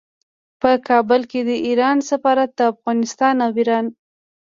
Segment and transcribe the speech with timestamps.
[0.61, 3.85] په کابل کې د ایران سفارت د افغانستان او ایران